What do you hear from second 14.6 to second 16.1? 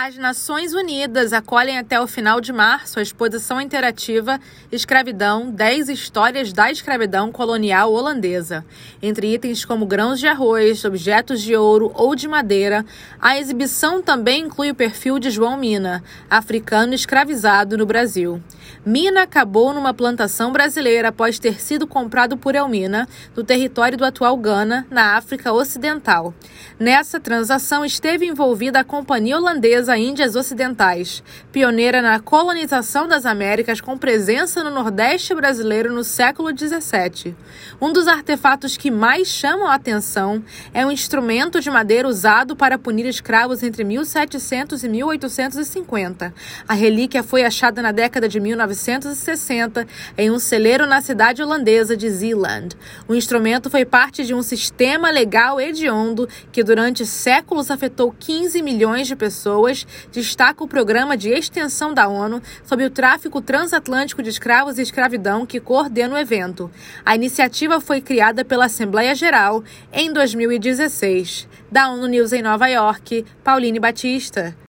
o perfil de João Mina,